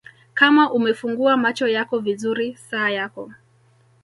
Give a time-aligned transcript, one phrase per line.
[0.33, 3.31] Kama umefungua macho yako vizuri saa yako